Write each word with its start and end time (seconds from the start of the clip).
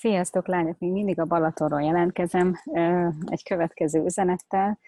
Sziasztok, 0.00 0.46
lányok! 0.46 0.78
Még 0.78 0.92
mindig 0.92 1.20
a 1.20 1.24
Balatonról 1.24 1.82
jelentkezem 1.82 2.60
egy 3.24 3.42
következő 3.44 4.04
üzenettel, 4.04 4.78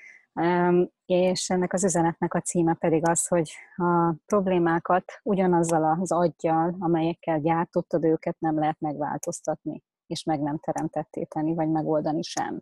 és 1.06 1.50
ennek 1.50 1.72
az 1.72 1.84
üzenetnek 1.84 2.34
a 2.34 2.40
címe 2.40 2.74
pedig 2.74 3.08
az, 3.08 3.26
hogy 3.26 3.52
a 3.76 4.14
problémákat 4.26 5.04
ugyanazzal 5.22 5.98
az 6.00 6.12
aggyal, 6.12 6.76
amelyekkel 6.78 7.40
gyártottad 7.40 8.04
őket, 8.04 8.36
nem 8.38 8.58
lehet 8.58 8.80
megváltoztatni, 8.80 9.82
és 10.06 10.24
meg 10.24 10.40
nem 10.40 10.58
teremtetté 10.58 11.24
tenni, 11.24 11.54
vagy 11.54 11.68
megoldani 11.68 12.22
sem. 12.22 12.60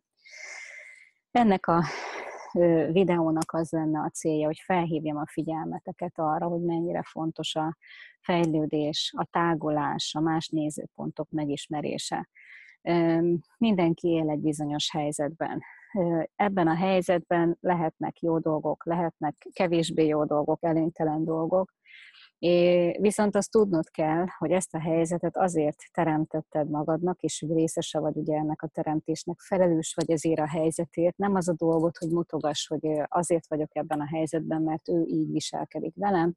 Ennek 1.31 1.67
a 1.67 1.85
videónak 2.93 3.53
az 3.53 3.71
lenne 3.71 4.01
a 4.01 4.11
célja, 4.11 4.47
hogy 4.47 4.59
felhívjam 4.65 5.17
a 5.17 5.27
figyelmeteket 5.27 6.13
arra, 6.19 6.47
hogy 6.47 6.63
mennyire 6.63 7.03
fontos 7.03 7.55
a 7.55 7.77
fejlődés, 8.21 9.13
a 9.17 9.25
tágulás, 9.31 10.15
a 10.15 10.21
más 10.21 10.49
nézőpontok 10.49 11.31
megismerése. 11.31 12.29
Mindenki 13.59 14.09
él 14.09 14.31
egy 14.31 14.41
bizonyos 14.41 14.91
helyzetben. 14.91 15.63
Ebben 16.37 16.67
a 16.67 16.75
helyzetben 16.75 17.57
lehetnek 17.61 18.21
jó 18.21 18.39
dolgok, 18.39 18.85
lehetnek 18.85 19.47
kevésbé 19.53 20.07
jó 20.07 20.25
dolgok, 20.25 20.59
előnytelen 20.65 21.25
dolgok, 21.25 21.73
É, 22.39 22.99
viszont 23.01 23.37
azt 23.37 23.51
tudnod 23.51 23.91
kell, 23.91 24.27
hogy 24.39 24.51
ezt 24.51 24.75
a 24.75 24.81
helyzetet 24.81 25.37
azért 25.37 25.77
teremtetted 25.93 26.71
magadnak, 26.71 27.21
és 27.21 27.45
részese 27.49 27.99
vagy 27.99 28.17
ugye 28.17 28.37
ennek 28.37 28.63
a 28.63 28.67
teremtésnek, 28.67 29.41
felelős 29.41 29.95
vagy 29.95 30.11
ezért 30.11 30.39
a 30.39 30.49
helyzetért. 30.49 31.17
Nem 31.17 31.35
az 31.35 31.49
a 31.49 31.55
dolgot, 31.57 31.97
hogy 31.97 32.11
mutogass, 32.11 32.67
hogy 32.67 32.89
azért 33.05 33.49
vagyok 33.49 33.77
ebben 33.77 34.01
a 34.01 34.07
helyzetben, 34.07 34.63
mert 34.63 34.89
ő 34.89 35.05
így 35.07 35.33
viselkedik 35.33 35.95
velem, 35.97 36.35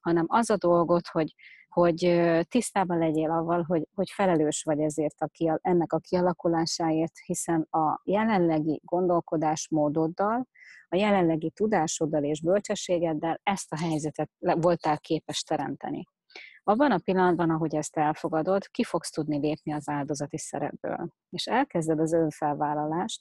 hanem 0.00 0.24
az 0.28 0.50
a 0.50 0.56
dolgot, 0.56 1.06
hogy, 1.06 1.34
hogy 1.68 2.20
tisztában 2.48 2.98
legyél 2.98 3.30
avval, 3.30 3.62
hogy, 3.62 3.88
hogy 3.94 4.10
felelős 4.10 4.62
vagy 4.62 4.80
ezért 4.80 5.20
a, 5.20 5.58
ennek 5.62 5.92
a 5.92 5.98
kialakulásáért, 5.98 7.18
hiszen 7.24 7.60
a 7.70 8.00
jelenlegi 8.04 8.80
gondolkodásmódoddal, 8.84 10.46
a 10.88 10.96
jelenlegi 10.96 11.50
tudásoddal 11.50 12.24
és 12.24 12.42
bölcsességeddel 12.42 13.40
ezt 13.42 13.72
a 13.72 13.78
helyzetet 13.78 14.30
voltál 14.38 14.98
képes 14.98 15.42
teremteni. 15.42 16.04
Abban 16.62 16.90
a 16.90 16.98
pillanatban, 16.98 17.50
ahogy 17.50 17.74
ezt 17.74 17.96
elfogadod, 17.96 18.66
ki 18.66 18.84
fogsz 18.84 19.10
tudni 19.10 19.38
lépni 19.38 19.72
az 19.72 19.88
áldozati 19.88 20.38
szerepből. 20.38 21.08
És 21.30 21.46
elkezded 21.46 22.00
az 22.00 22.12
önfelvállalást, 22.12 23.20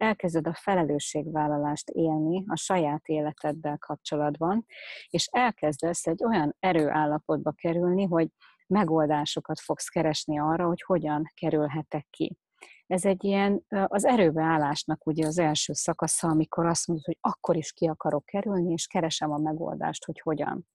elkezded 0.00 0.46
a 0.46 0.54
felelősségvállalást 0.54 1.88
élni 1.88 2.44
a 2.46 2.56
saját 2.56 3.06
életeddel 3.06 3.78
kapcsolatban, 3.78 4.66
és 5.08 5.28
elkezdesz 5.32 6.06
egy 6.06 6.24
olyan 6.24 6.56
erőállapotba 6.60 7.52
kerülni, 7.52 8.04
hogy 8.04 8.28
megoldásokat 8.66 9.60
fogsz 9.60 9.88
keresni 9.88 10.38
arra, 10.38 10.66
hogy 10.66 10.82
hogyan 10.82 11.32
kerülhetek 11.34 12.06
ki. 12.10 12.36
Ez 12.86 13.04
egy 13.04 13.24
ilyen, 13.24 13.64
az 13.68 14.04
erőbeállásnak 14.04 15.06
ugye 15.06 15.26
az 15.26 15.38
első 15.38 15.72
szakasza, 15.72 16.28
amikor 16.28 16.66
azt 16.66 16.86
mondod, 16.86 17.04
hogy 17.04 17.18
akkor 17.20 17.56
is 17.56 17.72
ki 17.72 17.86
akarok 17.86 18.24
kerülni, 18.24 18.72
és 18.72 18.86
keresem 18.86 19.32
a 19.32 19.38
megoldást, 19.38 20.04
hogy 20.04 20.20
hogyan. 20.20 20.66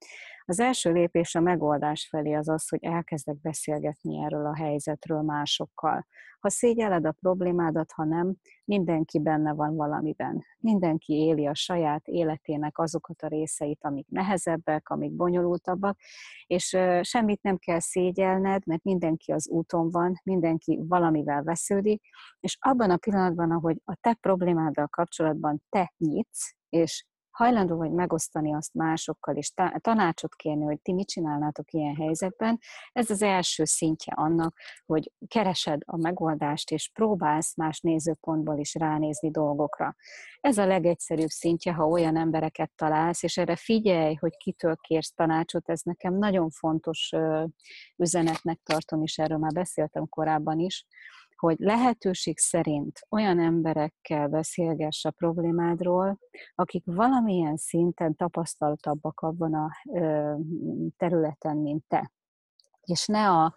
Az 0.48 0.60
első 0.60 0.92
lépés 0.92 1.36
a 1.36 1.40
megoldás 1.40 2.08
felé 2.10 2.34
az 2.34 2.50
az, 2.50 2.70
hogy 2.70 2.84
elkezdek 2.84 3.42
beszélgetni 3.42 4.24
erről 4.24 4.46
a 4.46 4.56
helyzetről 4.56 5.22
másokkal. 5.22 6.06
Ha 6.40 6.50
szégyeled 6.50 7.06
a 7.06 7.12
problémádat, 7.12 7.92
ha 7.92 8.04
nem, 8.04 8.36
mindenki 8.66 9.20
benne 9.20 9.54
van 9.54 9.76
valamiben. 9.76 10.44
Mindenki 10.60 11.14
éli 11.14 11.46
a 11.48 11.54
saját 11.54 12.08
életének 12.08 12.78
azokat 12.78 13.22
a 13.22 13.28
részeit, 13.28 13.84
amik 13.84 14.08
nehezebbek, 14.10 14.90
amik 14.90 15.12
bonyolultabbak, 15.12 16.00
és 16.48 16.78
semmit 17.02 17.42
nem 17.42 17.58
kell 17.58 17.80
szégyelned, 17.80 18.66
mert 18.66 18.84
mindenki 18.84 19.32
az 19.32 19.50
úton 19.50 19.90
van, 19.90 20.20
mindenki 20.24 20.80
valamivel 20.88 21.44
vesződik, 21.44 22.04
és 22.40 22.58
abban 22.60 22.90
a 22.90 22.98
pillanatban, 22.98 23.52
ahogy 23.52 23.82
a 23.84 23.96
te 24.02 24.14
problémáddal 24.14 24.88
kapcsolatban 24.88 25.64
te 25.70 25.94
nyitsz, 25.98 26.56
és 26.70 27.06
hajlandó 27.36 27.78
vagy 27.78 27.92
megosztani 27.92 28.54
azt 28.54 28.74
másokkal, 28.74 29.36
és 29.36 29.54
tanácsot 29.78 30.36
kérni, 30.36 30.64
hogy 30.64 30.82
ti 30.82 30.94
mit 30.94 31.08
csinálnátok 31.08 31.72
ilyen 31.72 31.96
helyzetben, 31.96 32.60
ez 32.92 33.10
az 33.10 33.22
első 33.22 33.66
szintje 33.66 34.14
annak, 34.16 34.58
hogy 34.86 35.12
keresed 35.28 35.82
a 35.86 35.98
megoldást, 35.98 36.72
és 36.72 36.90
próbálsz 36.94 37.56
más 37.56 37.80
nézőpontból 37.80 38.58
is 38.58 38.76
ránézni 38.76 39.32
dolgokra. 39.32 39.96
Ez 40.42 40.58
a 40.58 40.66
legegyszerűbb 40.66 41.30
szintje, 41.30 41.74
ha 41.74 41.86
olyan 41.88 42.18
embereket 42.18 42.72
találsz, 42.76 43.24
és 43.24 43.38
erre 43.38 43.56
figyelj, 43.56 44.14
hogy 44.14 44.38
kitől 44.38 44.76
kérsz 44.76 45.14
tanácsot, 45.14 45.70
ez 45.70 45.82
nekem 45.82 46.18
nagyon 46.18 46.50
fontos 46.50 47.12
üzenetnek 47.96 48.60
tartom, 48.64 49.02
és 49.02 49.18
erről 49.18 49.38
már 49.38 49.52
beszéltem 49.52 50.08
korábban 50.10 50.60
is, 50.60 50.86
hogy 51.38 51.60
lehetőség 51.60 52.38
szerint 52.38 53.00
olyan 53.10 53.40
emberekkel 53.40 54.28
beszélgess 54.28 55.06
a 55.06 55.12
problémádról, 55.12 56.20
akik 56.56 56.84
valamilyen 56.86 57.58
szinten 57.58 58.16
tapasztaltabbak 58.16 59.20
abban 59.20 59.54
a 59.54 59.70
területen, 60.98 61.58
mint 61.58 61.84
te. 61.88 62.12
És 62.82 63.06
ne 63.06 63.30
a, 63.30 63.54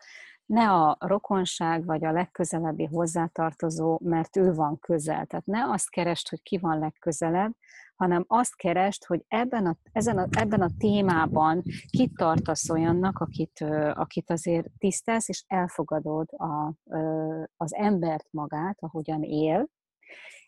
ne 0.47 0.71
a 0.71 0.97
rokonság 1.01 1.85
vagy 1.85 2.05
a 2.05 2.13
legközelebbi 2.13 2.85
hozzátartozó, 2.85 3.99
mert 4.03 4.37
ő 4.37 4.53
van 4.53 4.79
közel. 4.79 5.27
Tehát 5.27 5.47
ne 5.47 5.71
azt 5.71 5.91
kerest, 5.91 6.29
hogy 6.29 6.43
ki 6.43 6.59
van 6.59 6.79
legközelebb, 6.79 7.53
hanem 7.99 8.25
azt 8.27 8.57
kerest, 8.57 9.05
hogy 9.05 9.25
ebben 9.29 9.67
a, 9.67 9.77
ezen 9.93 10.19
a, 10.19 10.27
ebben 10.31 10.61
a 10.61 10.71
témában 10.79 11.63
kit 11.91 12.15
tartasz 12.15 12.71
olyannak, 12.71 13.19
akit, 13.19 13.61
akit 13.93 14.31
azért 14.31 14.67
tisztelsz, 14.79 15.29
és 15.29 15.45
elfogadod 15.47 16.29
a, 16.33 16.73
az 17.57 17.75
embert 17.75 18.27
magát, 18.31 18.77
ahogyan 18.81 19.23
él, 19.23 19.69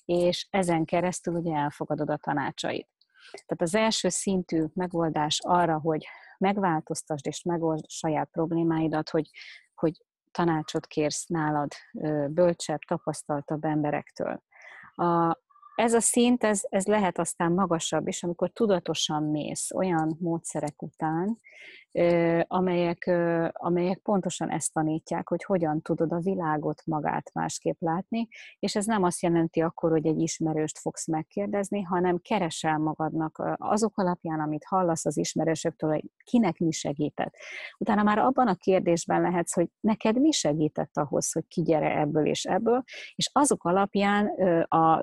és 0.04 0.46
ezen 0.50 0.84
keresztül 0.84 1.34
ugye 1.34 1.54
elfogadod 1.54 2.10
a 2.10 2.16
tanácsait. 2.16 2.88
Tehát 3.30 3.62
az 3.62 3.74
első 3.74 4.08
szintű 4.08 4.64
megoldás 4.74 5.40
arra, 5.42 5.78
hogy 5.78 6.06
megváltoztasd 6.38 7.26
és 7.26 7.42
megold 7.42 7.88
saját 7.88 8.28
problémáidat, 8.30 9.10
hogy, 9.10 9.30
hogy 9.74 10.04
tanácsot 10.30 10.86
kérsz 10.86 11.26
nálad 11.26 11.72
bölcsebb, 12.28 12.80
tapasztaltabb 12.80 13.64
emberektől. 13.64 14.42
A, 14.94 15.39
ez 15.80 15.94
a 15.94 16.00
szint, 16.00 16.44
ez, 16.44 16.62
ez 16.68 16.86
lehet 16.86 17.18
aztán 17.18 17.52
magasabb 17.52 18.08
is, 18.08 18.22
amikor 18.22 18.50
tudatosan 18.50 19.22
mész 19.22 19.70
olyan 19.70 20.16
módszerek 20.20 20.82
után, 20.82 21.38
amelyek, 22.46 23.10
amelyek 23.52 23.98
pontosan 23.98 24.50
ezt 24.50 24.72
tanítják, 24.72 25.28
hogy 25.28 25.44
hogyan 25.44 25.82
tudod 25.82 26.12
a 26.12 26.18
világot 26.18 26.82
magát 26.86 27.30
másképp 27.34 27.80
látni, 27.80 28.28
és 28.58 28.76
ez 28.76 28.86
nem 28.86 29.02
azt 29.02 29.22
jelenti 29.22 29.60
akkor, 29.60 29.90
hogy 29.90 30.06
egy 30.06 30.20
ismerőst 30.20 30.78
fogsz 30.78 31.06
megkérdezni, 31.06 31.82
hanem 31.82 32.18
keresel 32.18 32.78
magadnak 32.78 33.42
azok 33.56 33.98
alapján, 33.98 34.40
amit 34.40 34.64
hallasz 34.64 35.06
az 35.06 35.16
ismerősöktől, 35.16 35.90
hogy 35.90 36.04
kinek 36.24 36.58
mi 36.58 36.70
segített. 36.70 37.34
Utána 37.78 38.02
már 38.02 38.18
abban 38.18 38.48
a 38.48 38.54
kérdésben 38.54 39.20
lehetsz, 39.20 39.54
hogy 39.54 39.68
neked 39.80 40.20
mi 40.20 40.30
segített 40.30 40.96
ahhoz, 40.96 41.32
hogy 41.32 41.46
kigyere 41.48 41.98
ebből 41.98 42.26
és 42.26 42.44
ebből, 42.44 42.82
és 43.14 43.30
azok 43.32 43.64
alapján, 43.64 44.30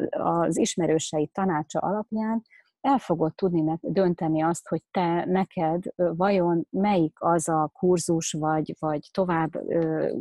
az 0.09 0.57
ismerősei 0.57 1.27
tanácsa 1.27 1.79
alapján 1.79 2.41
el 2.87 2.97
fogod 2.97 3.35
tudni 3.35 3.77
dönteni 3.81 4.41
azt, 4.41 4.67
hogy 4.67 4.81
te 4.91 5.25
neked 5.25 5.83
vajon 5.95 6.67
melyik 6.69 7.17
az 7.19 7.49
a 7.49 7.71
kurzus 7.73 8.31
vagy, 8.31 8.75
vagy 8.79 9.09
tovább 9.11 9.51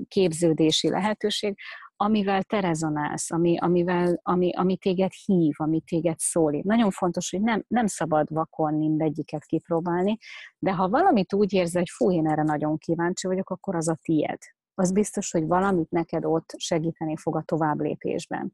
képződési 0.08 0.88
lehetőség, 0.88 1.58
amivel 1.96 2.42
te 2.42 2.60
rezonálsz, 2.60 3.30
ami, 3.30 3.58
amivel, 3.58 4.20
ami, 4.22 4.52
ami 4.54 4.76
téged 4.76 5.12
hív, 5.24 5.54
ami 5.56 5.80
téged 5.80 6.18
szólít. 6.18 6.64
Nagyon 6.64 6.90
fontos, 6.90 7.30
hogy 7.30 7.40
nem, 7.40 7.64
nem 7.68 7.86
szabad 7.86 8.28
vakon 8.30 8.74
mindegyiket 8.74 9.44
kipróbálni, 9.44 10.18
de 10.58 10.72
ha 10.72 10.88
valamit 10.88 11.34
úgy 11.34 11.52
érzel, 11.52 11.80
hogy 11.80 11.90
fú, 11.90 12.12
én 12.12 12.28
erre 12.28 12.42
nagyon 12.42 12.78
kíváncsi 12.78 13.26
vagyok, 13.26 13.50
akkor 13.50 13.74
az 13.76 13.88
a 13.88 13.96
tied. 14.02 14.38
Az 14.74 14.92
biztos, 14.92 15.30
hogy 15.30 15.46
valamit 15.46 15.90
neked 15.90 16.24
ott 16.24 16.54
segíteni 16.56 17.16
fog 17.16 17.36
a 17.36 17.42
tovább 17.42 17.80
lépésben. 17.80 18.52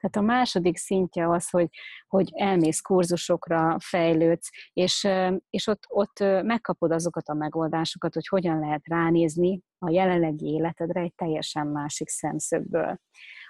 Tehát 0.00 0.16
a 0.16 0.32
második 0.32 0.76
szintje 0.76 1.30
az, 1.30 1.50
hogy, 1.50 1.68
hogy 2.08 2.30
elmész 2.34 2.80
kurzusokra, 2.80 3.76
fejlődsz, 3.80 4.50
és, 4.72 5.08
és 5.50 5.66
ott, 5.66 5.82
ott 5.88 6.18
megkapod 6.42 6.92
azokat 6.92 7.28
a 7.28 7.34
megoldásokat, 7.34 8.14
hogy 8.14 8.26
hogyan 8.26 8.58
lehet 8.58 8.86
ránézni 8.86 9.60
a 9.78 9.90
jelenlegi 9.90 10.46
életedre 10.46 11.00
egy 11.00 11.14
teljesen 11.14 11.66
másik 11.66 12.08
szemszögből. 12.08 13.00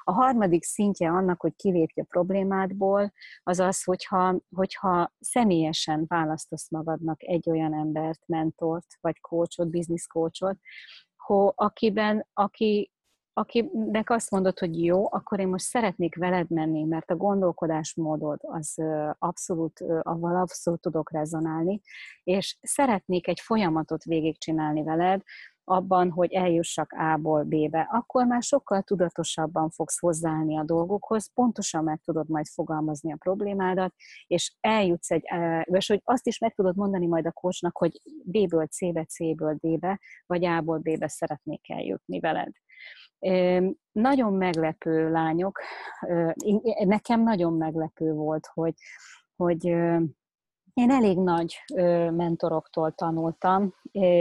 A 0.02 0.12
harmadik 0.12 0.64
szintje 0.64 1.10
annak, 1.10 1.40
hogy 1.40 1.54
kilépj 1.56 2.00
a 2.00 2.04
problémádból, 2.04 3.12
az 3.42 3.58
az, 3.58 3.82
hogyha, 3.82 4.40
hogyha 4.56 5.12
személyesen 5.20 6.04
választasz 6.06 6.70
magadnak 6.70 7.22
egy 7.22 7.50
olyan 7.50 7.74
embert, 7.74 8.20
mentort, 8.26 8.86
vagy 9.00 9.20
coachot, 9.20 9.68
coachot, 10.12 10.58
akiben, 11.54 12.26
aki 12.32 12.92
akinek 13.38 14.10
azt 14.10 14.30
mondod, 14.30 14.58
hogy 14.58 14.84
jó, 14.84 15.12
akkor 15.12 15.40
én 15.40 15.48
most 15.48 15.64
szeretnék 15.64 16.16
veled 16.16 16.50
menni, 16.50 16.84
mert 16.84 17.10
a 17.10 17.16
gondolkodásmódod 17.16 18.38
az 18.42 18.82
abszolút, 19.18 19.80
avval 20.02 20.36
abszolút 20.36 20.80
tudok 20.80 21.12
rezonálni, 21.12 21.80
és 22.24 22.58
szeretnék 22.62 23.28
egy 23.28 23.40
folyamatot 23.40 24.04
végigcsinálni 24.04 24.82
veled, 24.82 25.22
abban, 25.64 26.10
hogy 26.10 26.32
eljussak 26.32 26.92
A-ból 26.92 27.42
B-be, 27.42 27.88
akkor 27.90 28.26
már 28.26 28.42
sokkal 28.42 28.82
tudatosabban 28.82 29.70
fogsz 29.70 29.98
hozzáállni 29.98 30.58
a 30.58 30.64
dolgokhoz, 30.64 31.32
pontosan 31.32 31.84
meg 31.84 32.00
tudod 32.04 32.28
majd 32.28 32.46
fogalmazni 32.46 33.12
a 33.12 33.16
problémádat, 33.16 33.94
és 34.26 34.56
eljutsz 34.60 35.10
egy, 35.10 35.24
és 35.64 35.86
hogy 35.86 36.00
azt 36.04 36.26
is 36.26 36.38
meg 36.38 36.54
tudod 36.54 36.76
mondani 36.76 37.06
majd 37.06 37.26
a 37.26 37.32
kócsnak, 37.32 37.76
hogy 37.76 38.00
B-ből 38.24 38.66
C-be, 38.66 39.04
C-ből 39.04 39.58
D-be, 39.60 40.00
vagy 40.26 40.44
A-ból 40.44 40.78
B-be 40.78 41.08
szeretnék 41.08 41.70
eljutni 41.70 42.20
veled. 42.20 42.52
Nagyon 43.92 44.32
meglepő 44.32 45.10
lányok, 45.10 45.60
nekem 46.84 47.22
nagyon 47.22 47.52
meglepő 47.52 48.12
volt, 48.12 48.46
hogy, 48.52 48.74
hogy 49.36 49.64
én 50.74 50.90
elég 50.90 51.18
nagy 51.18 51.56
mentoroktól 52.12 52.92
tanultam, 52.92 53.74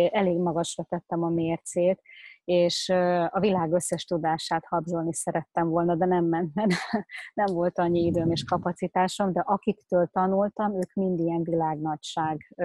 elég 0.09 0.37
magasra 0.37 0.83
tettem 0.83 1.23
a 1.23 1.29
mércét, 1.29 2.01
és 2.47 2.89
a 3.29 3.39
világ 3.39 3.71
összes 3.71 4.03
tudását 4.05 4.65
habzsolni 4.65 5.13
szerettem 5.13 5.67
volna, 5.69 5.95
de 5.95 6.05
nem 6.05 6.25
ment, 6.25 6.53
mert 6.53 6.71
nem 7.41 7.45
volt 7.45 7.79
annyi 7.79 8.05
időm 8.05 8.31
és 8.31 8.43
kapacitásom, 8.43 9.33
de 9.33 9.39
akiktől 9.39 10.09
tanultam, 10.11 10.75
ők 10.75 10.93
mind 10.93 11.19
ilyen 11.19 11.43
világnagyság 11.43 12.55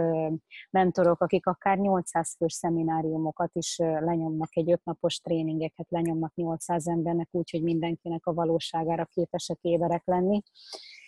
mentorok, 0.71 1.21
akik 1.21 1.47
akár 1.47 1.79
800 1.79 2.35
fős 2.37 2.53
szemináriumokat 2.53 3.51
is 3.53 3.77
lenyomnak, 3.79 4.57
egy 4.57 4.71
ötnapos 4.71 5.17
tréningeket 5.17 5.87
lenyomnak 5.91 6.35
800 6.35 6.87
embernek, 6.87 7.29
úgyhogy 7.31 7.63
mindenkinek 7.63 8.27
a 8.27 8.35
valóságára 8.35 9.05
képesek 9.05 9.59
éberek 9.61 10.03
lenni. 10.05 10.43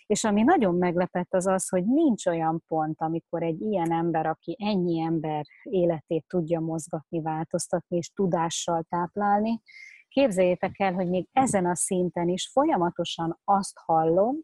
És 0.05 0.23
ami 0.23 0.41
nagyon 0.41 0.75
meglepett 0.75 1.33
az 1.33 1.47
az, 1.47 1.69
hogy 1.69 1.85
nincs 1.85 2.25
olyan 2.25 2.63
pont, 2.67 3.01
amikor 3.01 3.43
egy 3.43 3.61
ilyen 3.61 3.91
ember, 3.91 4.25
aki 4.25 4.55
ennyi 4.59 5.01
ember 5.01 5.45
életét 5.63 6.25
tudja 6.27 6.59
mozgatni, 6.59 7.21
változtatni 7.21 7.97
és 7.97 8.09
tudással 8.09 8.85
táplálni, 8.89 9.61
képzeljétek 10.07 10.79
el, 10.79 10.93
hogy 10.93 11.09
még 11.09 11.27
ezen 11.31 11.65
a 11.65 11.75
szinten 11.75 12.27
is 12.27 12.49
folyamatosan 12.51 13.39
azt 13.43 13.77
hallom, 13.85 14.35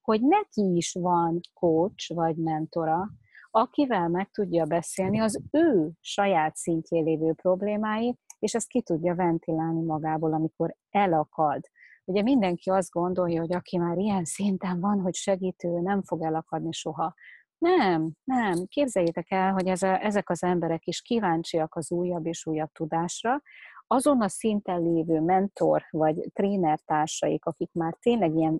hogy 0.00 0.22
neki 0.22 0.76
is 0.76 0.92
van 1.00 1.40
coach 1.54 2.14
vagy 2.14 2.36
mentora, 2.36 3.08
akivel 3.50 4.08
meg 4.08 4.30
tudja 4.30 4.64
beszélni 4.64 5.20
az 5.20 5.40
ő 5.50 5.90
saját 6.00 6.56
szintjén 6.56 7.04
lévő 7.04 7.32
problémáit, 7.32 8.18
és 8.38 8.54
ezt 8.54 8.68
ki 8.68 8.82
tudja 8.82 9.14
ventilálni 9.14 9.82
magából, 9.82 10.32
amikor 10.32 10.74
elakad 10.90 11.60
Ugye 12.08 12.22
mindenki 12.22 12.70
azt 12.70 12.90
gondolja, 12.90 13.40
hogy 13.40 13.54
aki 13.54 13.78
már 13.78 13.98
ilyen 13.98 14.24
szinten 14.24 14.80
van, 14.80 15.00
hogy 15.00 15.14
segítő, 15.14 15.80
nem 15.80 16.02
fog 16.02 16.22
elakadni 16.22 16.72
soha. 16.72 17.14
Nem, 17.58 18.10
nem. 18.24 18.66
Képzeljétek 18.66 19.30
el, 19.30 19.52
hogy 19.52 19.66
ez 19.66 19.82
a, 19.82 20.04
ezek 20.04 20.30
az 20.30 20.42
emberek 20.42 20.86
is 20.86 21.00
kíváncsiak 21.00 21.74
az 21.74 21.92
újabb 21.92 22.26
és 22.26 22.46
újabb 22.46 22.72
tudásra, 22.72 23.42
azon 23.86 24.20
a 24.20 24.28
szinten 24.28 24.82
lévő 24.82 25.20
mentor 25.20 25.82
vagy 25.90 26.30
trénertársaik, 26.32 27.44
akik 27.44 27.72
már 27.72 27.94
tényleg 28.00 28.34
ilyen 28.34 28.58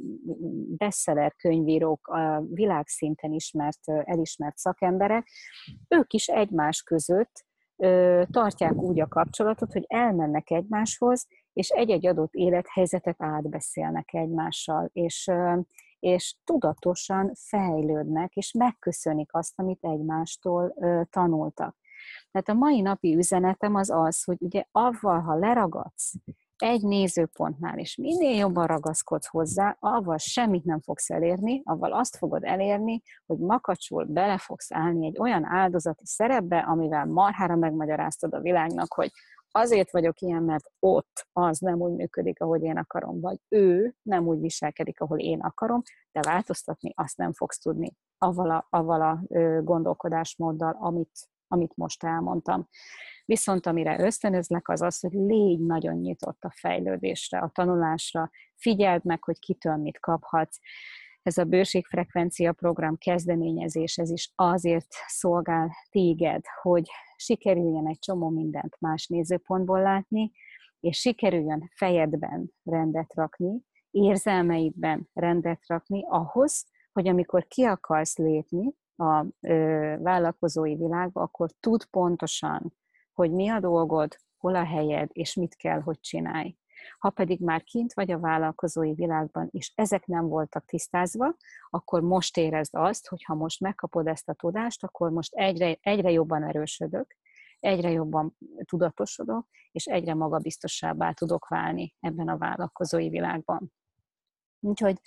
bestseller 0.76 1.34
könyvírók, 1.34 2.06
a 2.06 2.42
világszinten 2.50 3.32
ismert, 3.32 3.80
elismert 3.84 4.56
szakemberek, 4.56 5.28
ők 5.88 6.12
is 6.12 6.28
egymás 6.28 6.82
között 6.82 7.46
tartják 8.30 8.74
úgy 8.74 9.00
a 9.00 9.08
kapcsolatot, 9.08 9.72
hogy 9.72 9.84
elmennek 9.86 10.50
egymáshoz, 10.50 11.26
és 11.52 11.68
egy-egy 11.68 12.06
adott 12.06 12.34
élethelyzetet 12.34 13.22
átbeszélnek 13.22 14.14
egymással, 14.14 14.90
és, 14.92 15.30
és 15.98 16.34
tudatosan 16.44 17.32
fejlődnek, 17.34 18.36
és 18.36 18.52
megköszönik 18.52 19.34
azt, 19.34 19.52
amit 19.56 19.84
egymástól 19.84 20.74
tanultak. 21.10 21.76
Tehát 22.30 22.48
a 22.48 22.64
mai 22.64 22.80
napi 22.80 23.16
üzenetem 23.16 23.74
az 23.74 23.90
az, 23.90 24.24
hogy 24.24 24.36
ugye 24.40 24.64
avval, 24.70 25.20
ha 25.20 25.34
leragadsz 25.34 26.14
egy 26.56 26.82
nézőpontnál, 26.82 27.78
és 27.78 27.96
minél 27.96 28.36
jobban 28.36 28.66
ragaszkodsz 28.66 29.26
hozzá, 29.26 29.76
avval 29.80 30.18
semmit 30.18 30.64
nem 30.64 30.80
fogsz 30.80 31.10
elérni, 31.10 31.60
avval 31.64 31.92
azt 31.92 32.16
fogod 32.16 32.44
elérni, 32.44 33.02
hogy 33.26 33.38
makacsul 33.38 34.04
bele 34.04 34.38
fogsz 34.38 34.72
állni 34.72 35.06
egy 35.06 35.18
olyan 35.18 35.44
áldozati 35.44 36.06
szerepbe, 36.06 36.58
amivel 36.58 37.04
marhára 37.04 37.56
megmagyaráztad 37.56 38.34
a 38.34 38.40
világnak, 38.40 38.92
hogy 38.94 39.10
azért 39.50 39.90
vagyok 39.90 40.20
ilyen, 40.20 40.42
mert 40.42 40.64
ott 40.78 41.28
az 41.32 41.58
nem 41.58 41.80
úgy 41.80 41.92
működik, 41.92 42.40
ahogy 42.40 42.62
én 42.62 42.76
akarom, 42.76 43.20
vagy 43.20 43.38
ő 43.48 43.94
nem 44.02 44.26
úgy 44.26 44.40
viselkedik, 44.40 45.00
ahol 45.00 45.18
én 45.18 45.40
akarom, 45.40 45.82
de 46.12 46.20
változtatni 46.20 46.92
azt 46.94 47.16
nem 47.16 47.32
fogsz 47.32 47.58
tudni 47.58 47.96
avval 48.18 48.50
a, 48.50 48.66
avval 48.70 49.02
a 49.02 49.20
gondolkodásmóddal, 49.62 50.76
amit, 50.80 51.28
amit 51.48 51.76
most 51.76 52.04
elmondtam. 52.04 52.68
Viszont 53.24 53.66
amire 53.66 54.00
ösztönözlek, 54.00 54.68
az 54.68 54.82
az, 54.82 55.00
hogy 55.00 55.12
légy 55.12 55.60
nagyon 55.60 55.94
nyitott 55.94 56.42
a 56.42 56.52
fejlődésre, 56.54 57.38
a 57.38 57.50
tanulásra, 57.54 58.30
figyeld 58.56 59.04
meg, 59.04 59.24
hogy 59.24 59.38
kitől 59.38 59.76
mit 59.76 60.00
kaphatsz. 60.00 60.58
Ez 61.22 61.38
a 61.38 61.44
bőségfrekvencia 61.44 62.52
program 62.52 62.96
kezdeményezés, 62.96 63.96
ez 63.96 64.10
is 64.10 64.32
azért 64.34 64.86
szolgál 65.06 65.70
téged, 65.90 66.42
hogy 66.62 66.90
sikerüljen 67.16 67.88
egy 67.88 67.98
csomó 67.98 68.28
mindent 68.28 68.76
más 68.80 69.06
nézőpontból 69.06 69.80
látni, 69.82 70.30
és 70.80 70.98
sikerüljön 70.98 71.70
fejedben 71.76 72.52
rendet 72.64 73.14
rakni, 73.14 73.60
érzelmeidben 73.90 75.08
rendet 75.12 75.66
rakni 75.66 76.04
ahhoz, 76.08 76.66
hogy 76.92 77.08
amikor 77.08 77.46
ki 77.46 77.62
akarsz 77.62 78.16
lépni 78.16 78.74
a 78.96 79.26
ö, 79.40 79.96
vállalkozói 79.98 80.76
világba, 80.76 81.22
akkor 81.22 81.50
tud 81.60 81.84
pontosan, 81.84 82.74
hogy 83.12 83.32
mi 83.32 83.48
a 83.48 83.60
dolgod, 83.60 84.16
hol 84.36 84.54
a 84.54 84.64
helyed, 84.64 85.08
és 85.12 85.34
mit 85.34 85.56
kell, 85.56 85.80
hogy 85.80 86.00
csinálj. 86.00 86.56
Ha 86.98 87.10
pedig 87.10 87.40
már 87.40 87.62
kint 87.62 87.92
vagy 87.92 88.10
a 88.10 88.18
vállalkozói 88.18 88.94
világban, 88.94 89.48
és 89.50 89.72
ezek 89.74 90.06
nem 90.06 90.28
voltak 90.28 90.64
tisztázva, 90.64 91.36
akkor 91.70 92.00
most 92.00 92.36
érezd 92.36 92.74
azt, 92.74 93.08
hogy 93.08 93.22
ha 93.24 93.34
most 93.34 93.60
megkapod 93.60 94.06
ezt 94.06 94.28
a 94.28 94.34
tudást, 94.34 94.84
akkor 94.84 95.10
most 95.10 95.34
egyre, 95.34 95.76
egyre 95.80 96.10
jobban 96.10 96.44
erősödök, 96.44 97.16
egyre 97.58 97.90
jobban 97.90 98.36
tudatosodok, 98.64 99.46
és 99.70 99.84
egyre 99.84 100.14
magabiztosabbá 100.14 101.12
tudok 101.12 101.48
válni 101.48 101.94
ebben 102.00 102.28
a 102.28 102.38
vállalkozói 102.38 103.08
világban. 103.08 103.72
Úgyhogy 104.60 105.00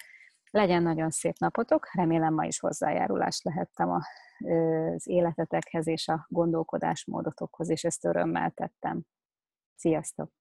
legyen 0.51 0.83
nagyon 0.83 1.09
szép 1.09 1.37
napotok, 1.37 1.93
remélem 1.93 2.33
ma 2.33 2.45
is 2.45 2.59
hozzájárulást 2.59 3.43
lehettem 3.43 3.91
az 3.91 5.07
életetekhez 5.07 5.87
és 5.87 6.07
a 6.07 6.25
gondolkodásmódotokhoz, 6.29 7.69
és 7.69 7.83
ezt 7.83 8.05
örömmel 8.05 8.51
tettem. 8.51 9.01
Sziasztok! 9.75 10.40